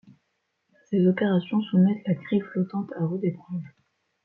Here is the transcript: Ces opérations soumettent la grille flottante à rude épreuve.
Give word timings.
Ces 0.89 1.05
opérations 1.05 1.61
soumettent 1.61 2.07
la 2.07 2.15
grille 2.15 2.41
flottante 2.41 2.89
à 2.97 3.05
rude 3.05 3.23
épreuve. 3.23 3.61